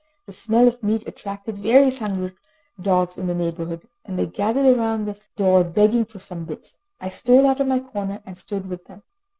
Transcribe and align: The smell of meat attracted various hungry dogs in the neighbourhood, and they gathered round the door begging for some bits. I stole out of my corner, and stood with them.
The 0.25 0.33
smell 0.33 0.67
of 0.67 0.81
meat 0.81 1.07
attracted 1.07 1.59
various 1.59 1.99
hungry 1.99 2.31
dogs 2.81 3.19
in 3.19 3.27
the 3.27 3.35
neighbourhood, 3.35 3.87
and 4.03 4.17
they 4.17 4.25
gathered 4.25 4.75
round 4.75 5.07
the 5.07 5.23
door 5.35 5.63
begging 5.63 6.05
for 6.05 6.17
some 6.17 6.43
bits. 6.43 6.79
I 6.99 7.09
stole 7.09 7.45
out 7.45 7.59
of 7.61 7.67
my 7.67 7.81
corner, 7.81 8.19
and 8.25 8.35
stood 8.35 8.67
with 8.67 8.85
them. 8.85 9.03